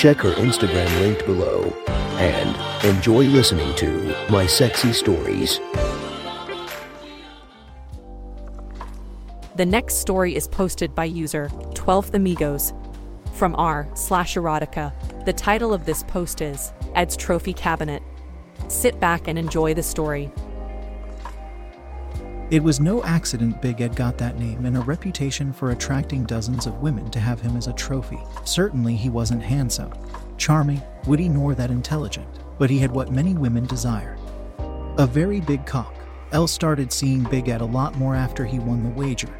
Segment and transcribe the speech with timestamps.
[0.00, 1.62] Check her Instagram linked below
[2.16, 5.60] and enjoy listening to My Sexy Stories.
[9.56, 12.72] The next story is posted by user 12th Amigos
[13.34, 14.94] from r slash erotica.
[15.26, 18.02] The title of this post is Ed's Trophy Cabinet.
[18.68, 20.32] Sit back and enjoy the story.
[22.50, 26.66] It was no accident Big Ed got that name and a reputation for attracting dozens
[26.66, 28.18] of women to have him as a trophy.
[28.44, 29.92] Certainly, he wasn't handsome,
[30.36, 32.26] charming, witty, nor that intelligent,
[32.58, 34.16] but he had what many women desire
[34.98, 35.94] a very big cock.
[36.32, 39.32] Elle started seeing Big Ed a lot more after he won the wager.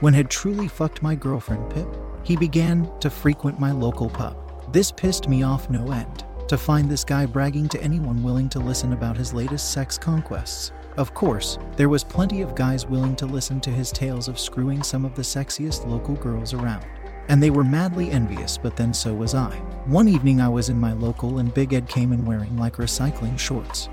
[0.00, 1.88] When had truly fucked my girlfriend Pip,
[2.22, 4.36] he began to frequent my local pub.
[4.72, 8.58] This pissed me off no end to find this guy bragging to anyone willing to
[8.60, 10.72] listen about his latest sex conquests.
[10.98, 14.82] Of course, there was plenty of guys willing to listen to his tales of screwing
[14.82, 16.84] some of the sexiest local girls around.
[17.28, 19.54] And they were madly envious, but then so was I.
[19.86, 23.38] One evening I was in my local and Big Ed came in wearing like recycling
[23.38, 23.88] shorts.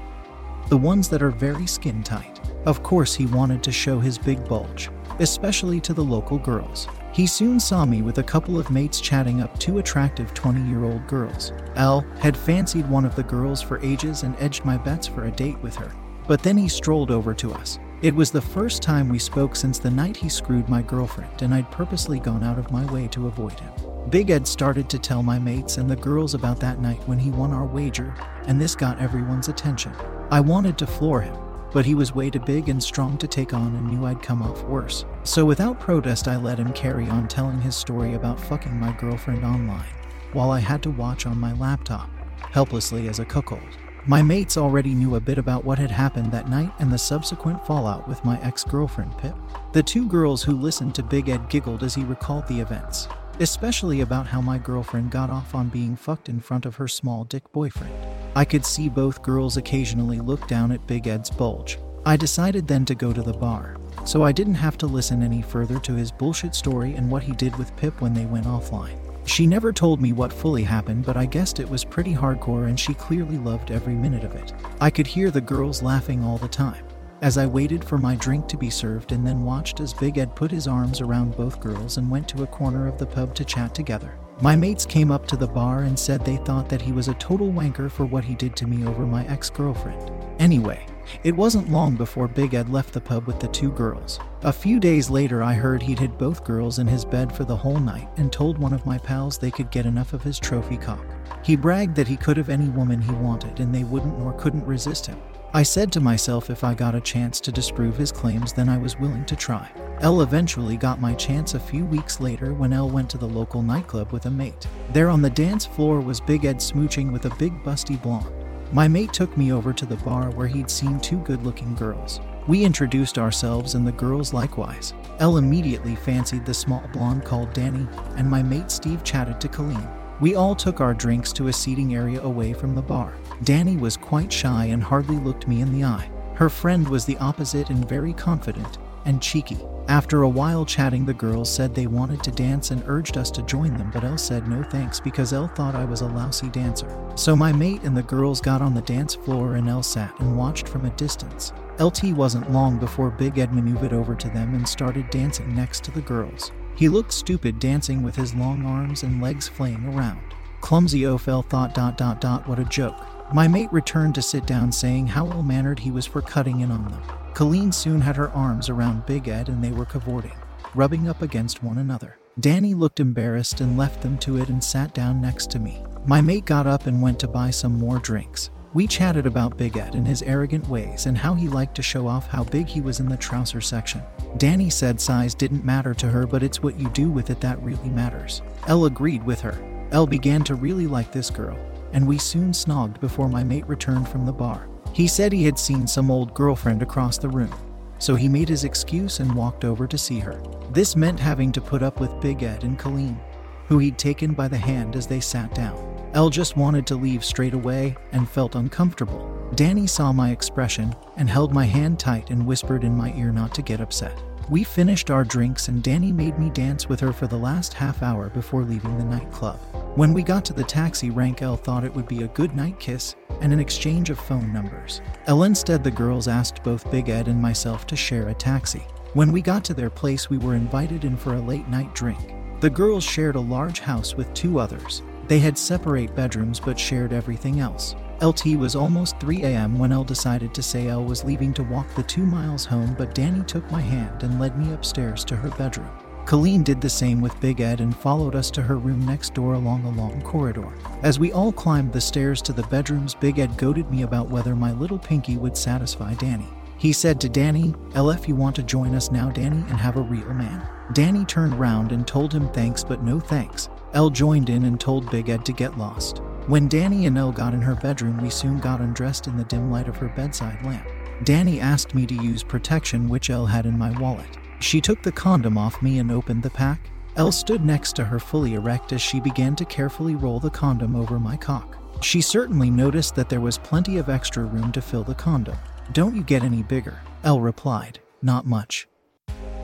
[0.70, 2.39] The ones that are very skin tight.
[2.66, 4.89] Of course, he wanted to show his big bulge,
[5.20, 6.88] especially to the local girls.
[7.14, 10.86] He soon saw me with a couple of mates chatting up two attractive 20 year
[10.86, 11.52] old girls.
[11.76, 15.31] Elle had fancied one of the girls for ages and edged my bets for a
[15.31, 15.92] date with her.
[16.28, 17.80] But then he strolled over to us.
[18.02, 21.54] It was the first time we spoke since the night he screwed my girlfriend, and
[21.54, 23.72] I'd purposely gone out of my way to avoid him.
[24.09, 27.32] Big Ed started to tell my mates and the girls about that night when he
[27.32, 28.14] won our wager,
[28.48, 29.94] and this got everyone's attention.
[30.30, 31.36] I wanted to floor him,
[31.72, 34.42] but he was way too big and strong to take on and knew I'd come
[34.42, 35.06] off worse.
[35.23, 39.44] So without protest, I let him carry on telling his story about fucking my girlfriend
[39.44, 39.89] online,
[40.33, 42.10] while I had to watch on my laptop,
[42.52, 43.78] helplessly as a cuckold.
[44.08, 47.66] My mates already knew a bit about what had happened that night and the subsequent
[47.66, 49.33] fallout with my ex girlfriend Pip.
[49.73, 53.08] The two girls who listened to Big Ed giggled as he recalled the events,
[53.39, 57.23] especially about how my girlfriend got off on being fucked in front of her small
[57.23, 57.95] dick boyfriend.
[58.36, 61.80] I could see both girls occasionally look down at Big Ed's bulge.
[62.05, 65.42] I decided then to go to the bar, so I didn't have to listen any
[65.42, 69.05] further to his bullshit story and what he did with Pip when they went offline.
[69.25, 72.80] She never told me what fully happened, but I guessed it was pretty hardcore and
[72.80, 74.53] she clearly loved every minute of it.
[74.80, 76.86] I could hear the girls laughing all the time.
[77.21, 80.36] As I waited for my drink to be served and then watched as Big Ed
[80.36, 83.43] put his arms around both girls and went to a corner of the pub to
[83.43, 84.13] chat together.
[84.41, 87.13] My mates came up to the bar and said they thought that he was a
[87.15, 90.11] total wanker for what he did to me over my ex girlfriend.
[90.39, 90.86] Anyway,
[91.23, 94.20] it wasn't long before Big Ed left the pub with the two girls.
[94.43, 97.55] A few days later, I heard he'd hid both girls in his bed for the
[97.55, 100.77] whole night and told one of my pals they could get enough of his trophy
[100.77, 101.05] cock.
[101.43, 104.66] He bragged that he could have any woman he wanted and they wouldn't nor couldn't
[104.66, 105.20] resist him.
[105.55, 108.77] I said to myself if I got a chance to disprove his claims, then I
[108.77, 109.72] was willing to try.
[110.02, 113.61] Elle eventually got my chance a few weeks later when Elle went to the local
[113.61, 114.67] nightclub with a mate.
[114.92, 118.45] There on the dance floor was Big Ed smooching with a big busty blonde.
[118.71, 122.20] My mate took me over to the bar where he'd seen two good looking girls.
[122.48, 124.93] We introduced ourselves and the girls likewise.
[125.20, 127.87] Elle immediately fancied the small blonde called Danny,
[128.18, 129.88] and my mate Steve chatted to Colleen.
[130.19, 133.13] We all took our drinks to a seating area away from the bar.
[133.44, 136.09] Danny was quite shy and hardly looked me in the eye.
[136.36, 139.59] Her friend was the opposite and very confident and cheeky.
[139.88, 143.44] After a while chatting, the girls said they wanted to dance and urged us to
[143.44, 146.90] join them, but Elle said no thanks because Elle thought I was a lousy dancer.
[147.16, 150.36] So my mate and the girls got on the dance floor and Elle sat and
[150.36, 151.54] watched from a distance.
[151.80, 155.92] LT wasn't long before Big Ed maneuvered over to them and started dancing next to
[155.92, 156.52] the girls.
[156.75, 160.19] He looked stupid dancing with his long arms and legs flaying around.
[160.62, 162.98] Clumsy Ophel thought dot dot dot what a joke.
[163.34, 166.72] My mate returned to sit down saying how ill mannered he was for cutting in
[166.72, 167.04] on them.
[167.36, 170.38] Colleen soon had her arms around Big Ed and they were cavorting,
[170.74, 172.18] rubbing up against one another.
[172.40, 175.84] Danny looked embarrassed and left them to it and sat down next to me.
[176.06, 178.52] My mate got up and went to buy some more drinks.
[178.74, 182.08] We chatted about Big Ed and his arrogant ways and how he liked to show
[182.08, 184.02] off how big he was in the trouser section.
[184.38, 187.62] Danny said size didn't matter to her, but it's what you do with it that
[187.62, 188.44] really matters.
[188.68, 189.62] Elle agreed with her.
[189.92, 191.60] Elle began to really like this girl,
[191.92, 194.70] and we soon snogged before my mate returned from the bar.
[194.95, 197.53] He said he had seen some old girlfriend across the room,
[198.00, 200.42] so he made his excuse and walked over to see her.
[200.71, 203.19] This meant having to put up with Big Ed and Colleen,
[203.68, 205.75] who he'd taken by the hand as they sat down.
[206.13, 209.30] Elle just wanted to leave straight away and felt uncomfortable.
[209.56, 213.53] Danny saw my expression and held my hand tight and whispered in my ear not
[213.56, 214.18] to get upset.
[214.50, 218.01] We finished our drinks and Danny made me dance with her for the last half
[218.01, 219.59] hour before leaving the nightclub.
[219.95, 222.77] When we got to the taxi rank, Elle thought it would be a good night
[222.81, 225.00] kiss and an exchange of phone numbers.
[225.27, 228.86] Elle instead, the girls asked both Big Ed and myself to share a taxi.
[229.13, 232.33] When we got to their place, we were invited in for a late night drink.
[232.59, 235.01] The girls shared a large house with two others.
[235.30, 237.95] They had separate bedrooms but shared everything else.
[238.21, 239.80] LT was almost 3 a.m.
[239.80, 243.15] when L decided to say L was leaving to walk the two miles home, but
[243.15, 246.05] Danny took my hand and led me upstairs to her bedroom.
[246.25, 249.54] Colleen did the same with Big Ed and followed us to her room next door
[249.54, 250.74] along a long corridor.
[251.04, 254.56] As we all climbed the stairs to the bedrooms, Big Ed goaded me about whether
[254.56, 256.48] my little pinky would satisfy Danny.
[256.80, 260.01] He said to Danny, LF, you want to join us now, Danny, and have a
[260.01, 260.68] real man?
[260.94, 263.69] Danny turned round and told him thanks, but no thanks.
[263.94, 266.24] L joined in and told Big Ed to get lost.
[266.48, 269.69] When Danny and L got in her bedroom, we soon got undressed in the dim
[269.69, 270.88] light of her bedside lamp.
[271.24, 274.38] Danny asked me to use protection, which L had in my wallet.
[274.60, 276.90] She took the condom off me and opened the pack.
[277.16, 280.96] Elle stood next to her fully erect as she began to carefully roll the condom
[280.96, 281.78] over my cock.
[282.02, 285.57] She certainly noticed that there was plenty of extra room to fill the condom.
[285.94, 287.00] Don't you get any bigger?
[287.24, 288.00] Elle replied.
[288.22, 288.88] Not much.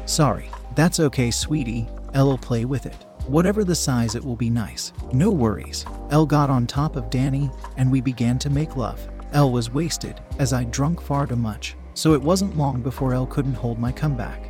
[0.06, 0.50] Sorry.
[0.76, 1.88] That's okay, sweetie.
[2.14, 3.06] Elle'll play with it.
[3.28, 4.94] Whatever the size, it will be nice.
[5.12, 5.86] No worries.
[6.10, 9.00] Elle got on top of Danny, and we began to make love.
[9.34, 13.28] Elle was wasted, as I'd drunk far too much, so it wasn't long before Elle
[13.28, 14.50] couldn't hold my comeback,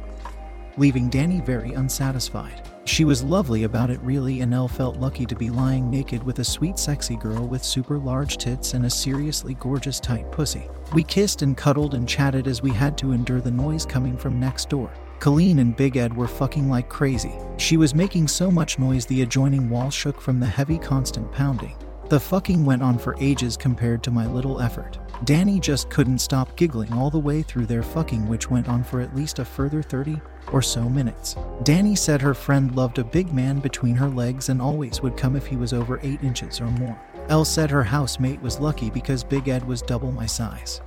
[0.77, 2.61] leaving Danny very unsatisfied.
[2.85, 6.39] She was lovely about it, really, and Elle felt lucky to be lying naked with
[6.39, 10.67] a sweet, sexy girl with super large tits and a seriously gorgeous, tight pussy.
[10.93, 14.39] We kissed and cuddled and chatted as we had to endure the noise coming from
[14.39, 14.91] next door.
[15.19, 17.33] Colleen and Big Ed were fucking like crazy.
[17.57, 21.75] She was making so much noise the adjoining wall shook from the heavy, constant pounding.
[22.09, 24.97] The fucking went on for ages compared to my little effort.
[25.23, 28.99] Danny just couldn't stop giggling all the way through their fucking, which went on for
[28.99, 30.19] at least a further 30
[30.51, 31.35] or so minutes.
[31.63, 35.35] Danny said her friend loved a big man between her legs and always would come
[35.35, 36.99] if he was over 8 inches or more.
[37.29, 40.81] Elle said her housemate was lucky because Big Ed was double my size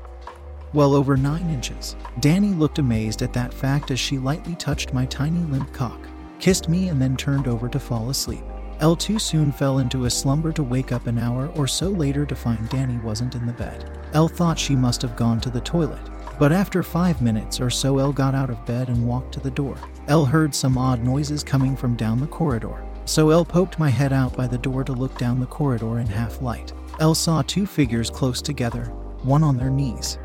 [0.74, 1.96] well over 9 inches.
[2.20, 6.00] Danny looked amazed at that fact as she lightly touched my tiny limp cock,
[6.40, 8.42] kissed me, and then turned over to fall asleep.
[8.80, 12.26] Elle too soon fell into a slumber to wake up an hour or so later
[12.26, 13.88] to find Danny wasn't in the bed.
[14.14, 16.02] Elle thought she must have gone to the toilet.
[16.38, 19.50] But after five minutes or so, Elle got out of bed and walked to the
[19.50, 19.76] door.
[20.08, 22.84] Elle heard some odd noises coming from down the corridor.
[23.04, 26.06] So Elle poked my head out by the door to look down the corridor in
[26.06, 26.72] half light.
[27.00, 28.86] Elle saw two figures close together,
[29.22, 30.18] one on their knees,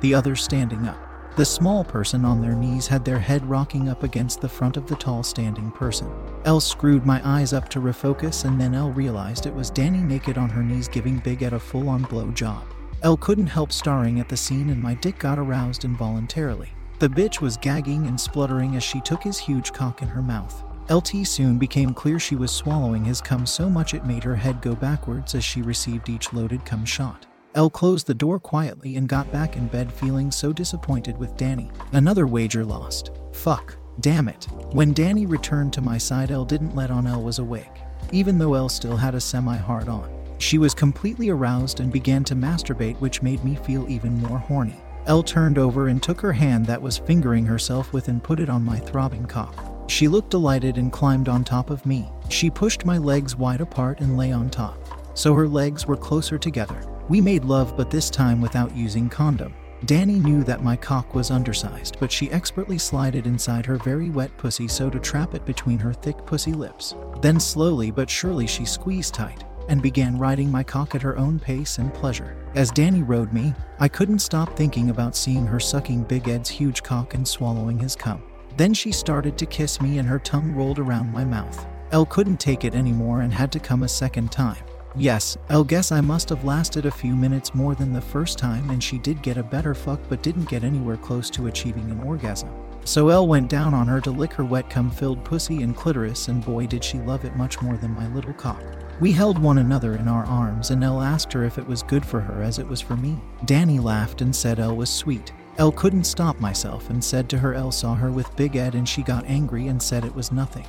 [0.00, 0.98] the other standing up.
[1.36, 4.86] The small person on their knees had their head rocking up against the front of
[4.86, 6.08] the tall standing person.
[6.44, 10.38] Elle screwed my eyes up to refocus, and then Elle realized it was Danny naked
[10.38, 12.64] on her knees giving Big Ed a full on blow job.
[13.04, 16.70] Elle couldn't help staring at the scene, and my dick got aroused involuntarily.
[17.00, 20.64] The bitch was gagging and spluttering as she took his huge cock in her mouth.
[20.90, 24.62] LT soon became clear she was swallowing his cum so much it made her head
[24.62, 27.26] go backwards as she received each loaded cum shot.
[27.54, 31.70] Elle closed the door quietly and got back in bed feeling so disappointed with Danny.
[31.92, 33.10] Another wager lost.
[33.32, 33.76] Fuck.
[34.00, 34.48] Damn it.
[34.72, 38.54] When Danny returned to my side, Elle didn't let on Elle was awake, even though
[38.54, 40.13] Elle still had a semi hard on.
[40.44, 44.76] She was completely aroused and began to masturbate, which made me feel even more horny.
[45.06, 48.50] Elle turned over and took her hand that was fingering herself with and put it
[48.50, 49.54] on my throbbing cock.
[49.88, 52.10] She looked delighted and climbed on top of me.
[52.28, 54.76] She pushed my legs wide apart and lay on top,
[55.16, 56.78] so her legs were closer together.
[57.08, 59.54] We made love, but this time without using condom.
[59.86, 64.36] Danny knew that my cock was undersized, but she expertly slided inside her very wet
[64.36, 66.94] pussy so to trap it between her thick pussy lips.
[67.22, 71.38] Then slowly but surely she squeezed tight and began riding my cock at her own
[71.38, 72.36] pace and pleasure.
[72.54, 76.82] As Danny rode me, I couldn't stop thinking about seeing her sucking Big Ed's huge
[76.82, 78.22] cock and swallowing his cum.
[78.56, 81.66] Then she started to kiss me and her tongue rolled around my mouth.
[81.90, 84.62] Elle couldn't take it anymore and had to come a second time.
[84.96, 88.70] Yes, I'll guess I must have lasted a few minutes more than the first time,
[88.70, 92.00] and she did get a better fuck but didn't get anywhere close to achieving an
[92.02, 92.48] orgasm.
[92.84, 96.28] So Elle went down on her to lick her wet cum filled pussy and clitoris,
[96.28, 98.62] and boy did she love it much more than my little cock.
[99.00, 102.06] We held one another in our arms, and Elle asked her if it was good
[102.06, 103.18] for her as it was for me.
[103.44, 105.32] Danny laughed and said Elle was sweet.
[105.58, 108.88] Elle couldn't stop myself and said to her Elle saw her with Big Ed and
[108.88, 110.66] she got angry and said it was nothing.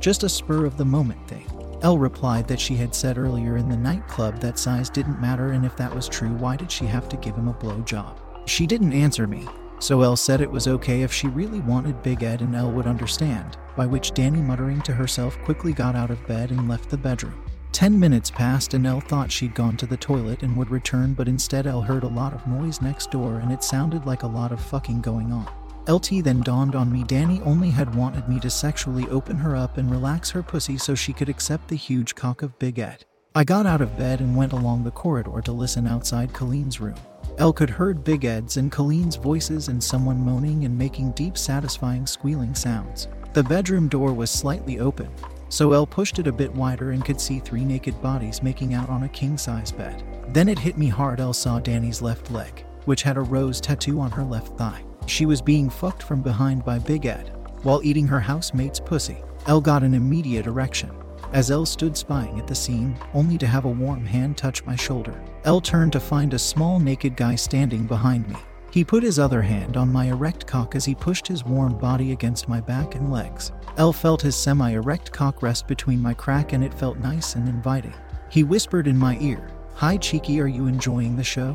[0.00, 1.46] Just a spur of the moment thing.
[1.82, 5.66] Elle replied that she had said earlier in the nightclub that size didn't matter, and
[5.66, 8.16] if that was true, why did she have to give him a blowjob?
[8.46, 9.48] She didn't answer me,
[9.80, 12.86] so Elle said it was okay if she really wanted Big Ed and Elle would
[12.86, 16.96] understand, by which Danny, muttering to herself, quickly got out of bed and left the
[16.96, 17.41] bedroom.
[17.72, 21.26] Ten minutes passed and Elle thought she'd gone to the toilet and would return, but
[21.26, 24.52] instead Elle heard a lot of noise next door and it sounded like a lot
[24.52, 25.48] of fucking going on.
[25.88, 29.78] LT then dawned on me Danny only had wanted me to sexually open her up
[29.78, 33.04] and relax her pussy so she could accept the huge cock of Big Ed.
[33.34, 36.94] I got out of bed and went along the corridor to listen outside Colleen's room.
[37.38, 42.06] Elle could heard Big Ed's and Colleen's voices and someone moaning and making deep, satisfying
[42.06, 43.08] squealing sounds.
[43.32, 45.08] The bedroom door was slightly open,
[45.52, 48.88] so Elle pushed it a bit wider and could see three naked bodies making out
[48.88, 50.02] on a king size bed.
[50.28, 54.00] Then it hit me hard Elle saw Danny's left leg, which had a rose tattoo
[54.00, 54.82] on her left thigh.
[55.06, 59.22] She was being fucked from behind by Big Ed while eating her housemate's pussy.
[59.46, 60.90] Elle got an immediate erection
[61.34, 64.76] as Elle stood spying at the scene, only to have a warm hand touch my
[64.76, 65.20] shoulder.
[65.44, 68.36] Elle turned to find a small naked guy standing behind me.
[68.72, 72.12] He put his other hand on my erect cock as he pushed his warm body
[72.12, 73.52] against my back and legs.
[73.76, 77.46] Elle felt his semi erect cock rest between my crack and it felt nice and
[77.50, 77.92] inviting.
[78.30, 81.54] He whispered in my ear, Hi, Cheeky, are you enjoying the show?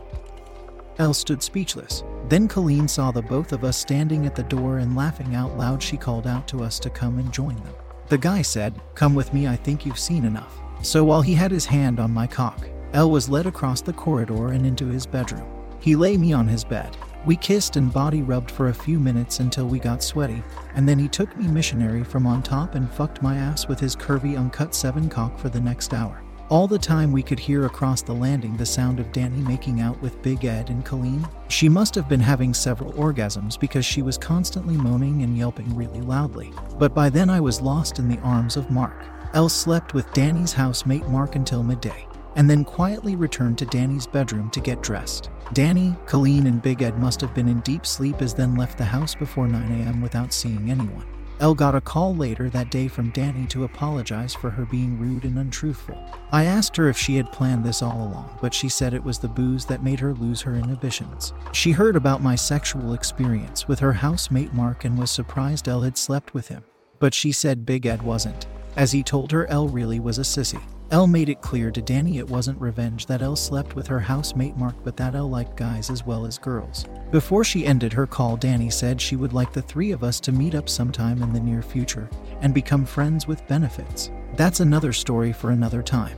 [1.00, 2.04] Elle stood speechless.
[2.30, 5.82] Then Colleen saw the both of us standing at the door and laughing out loud,
[5.82, 7.74] she called out to us to come and join them.
[8.10, 10.56] The guy said, Come with me, I think you've seen enough.
[10.84, 14.50] So while he had his hand on my cock, Elle was led across the corridor
[14.50, 15.48] and into his bedroom.
[15.80, 16.96] He lay me on his bed.
[17.28, 20.42] We kissed and body rubbed for a few minutes until we got sweaty,
[20.76, 23.98] and then he took me missionary from on top and fucked my ass with his
[23.98, 26.24] curvy uncut 7 cock for the next hour.
[26.48, 30.02] All the time we could hear across the landing the sound of Danny making out
[30.02, 31.28] with Big Ed and Colleen.
[31.50, 36.00] She must have been having several orgasms because she was constantly moaning and yelping really
[36.00, 36.54] loudly.
[36.80, 39.04] But by then I was lost in the arms of Mark.
[39.34, 42.08] Elle slept with Danny's housemate Mark until midday,
[42.38, 45.30] and then quietly returned to Danny's bedroom to get dressed.
[45.54, 48.86] Danny, Colleen, and Big Ed must have been in deep sleep as then left the
[48.86, 50.02] house before 9 a.m.
[50.02, 51.06] without seeing anyone.
[51.40, 55.24] Elle got a call later that day from Danny to apologize for her being rude
[55.24, 55.96] and untruthful.
[56.32, 59.20] I asked her if she had planned this all along, but she said it was
[59.20, 61.34] the booze that made her lose her inhibitions.
[61.54, 65.98] She heard about my sexual experience with her housemate Mark and was surprised Elle had
[65.98, 66.64] slept with him.
[67.00, 70.62] But she said Big Ed wasn't, as he told her Elle really was a sissy.
[70.90, 74.56] Elle made it clear to Danny it wasn't revenge that Elle slept with her housemate
[74.56, 76.86] Mark, but that Elle liked guys as well as girls.
[77.12, 80.32] Before she ended her call, Danny said she would like the three of us to
[80.32, 82.10] meet up sometime in the near future
[82.42, 84.12] and become friends with benefits.
[84.36, 86.18] That's another story for another time.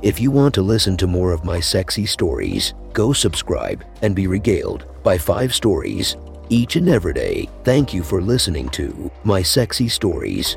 [0.00, 4.26] If you want to listen to more of my sexy stories, go subscribe and be
[4.26, 6.16] regaled by five stories
[6.48, 7.48] each and every day.
[7.64, 10.56] Thank you for listening to my sexy stories.